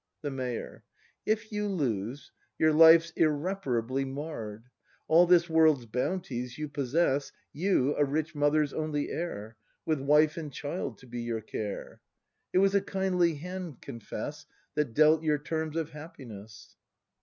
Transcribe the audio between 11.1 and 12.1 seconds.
your care,—